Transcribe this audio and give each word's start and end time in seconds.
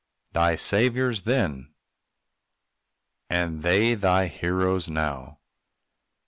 Thy 0.31 0.55
saviors 0.55 1.21
then 1.25 1.75
are 3.29 3.49
they 3.49 3.93
thy 3.93 4.25
heroes 4.25 4.89
now? 4.89 5.41